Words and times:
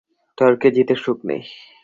তর্কে 0.37 0.69
জিতে 0.75 0.95
সুখ 1.03 1.17
নেই। 1.23 1.41